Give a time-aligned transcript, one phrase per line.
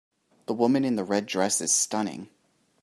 [0.47, 2.29] The woman in the red dress is stunning.